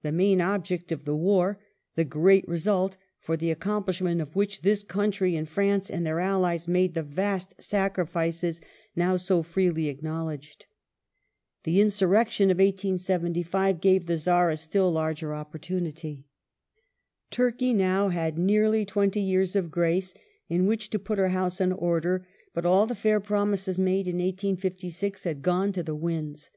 the 0.00 0.10
main 0.10 0.40
object 0.40 0.90
of 0.90 1.04
the 1.04 1.14
war, 1.14 1.60
the 1.96 2.02
great 2.06 2.48
result 2.48 2.96
for 3.20 3.36
the 3.36 3.50
accomplishment 3.50 4.22
of 4.22 4.34
which 4.34 4.62
this 4.62 4.82
country 4.82 5.36
and 5.36 5.50
France 5.50 5.90
and 5.90 6.06
their 6.06 6.18
Allies 6.18 6.66
made 6.66 6.94
the 6.94 7.02
vast 7.02 7.54
sacrifices 7.62 8.62
now 8.96 9.16
so 9.18 9.42
freely 9.42 9.88
acknowledged 9.88 10.60
".^ 10.60 10.64
The 11.64 11.82
insurrection 11.82 12.50
of 12.50 12.56
1875 12.56 13.82
gave 13.82 14.06
the 14.06 14.16
Czar 14.16 14.48
a 14.48 14.56
still 14.56 14.90
larger 14.90 15.34
opportunity. 15.34 16.24
Turkey 17.30 17.68
had 17.68 17.76
now 17.78 18.08
had 18.08 18.38
nearly 18.38 18.86
twenty 18.86 19.20
years 19.20 19.54
of 19.54 19.70
grace 19.70 20.14
in 20.48 20.64
which 20.64 20.88
to 20.88 20.96
Turkish 20.96 21.06
put 21.06 21.18
her 21.18 21.28
house 21.28 21.60
in 21.60 21.72
order, 21.72 22.26
but 22.54 22.64
all 22.64 22.86
the 22.86 22.94
fair 22.94 23.20
promises 23.20 23.78
made 23.78 24.08
in 24.08 24.16
1856 24.20 25.24
had 25.24 25.42
™sgov.. 25.42 25.44
1 25.44 25.44
••f 25.44 25.44
ernment 25.44 25.44
gone 25.44 25.72
to 25.74 25.82
the 25.82 25.94
winds. 25.94 26.50